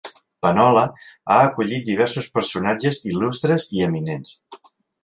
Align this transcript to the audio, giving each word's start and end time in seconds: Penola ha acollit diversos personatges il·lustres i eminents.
Penola 0.45 0.85
ha 1.03 1.37
acollit 1.49 1.85
diversos 1.91 2.31
personatges 2.39 3.03
il·lustres 3.13 3.71
i 3.79 3.87
eminents. 3.91 4.39